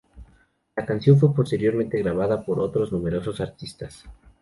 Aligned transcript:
La 0.75 0.83
canción 0.83 1.19
fue 1.19 1.31
posteriormente 1.31 1.99
grabada 2.01 2.43
por 2.43 2.59
otros 2.59 2.91
numerosos 2.91 3.39
artistas. 3.39 4.03